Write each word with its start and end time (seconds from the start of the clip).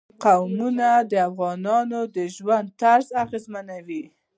قومونه 0.23 0.89
د 1.11 1.13
افغانانو 1.29 1.99
د 2.15 2.17
ژوند 2.35 2.67
طرز 2.81 3.07
اغېزمنوي. 3.23 4.03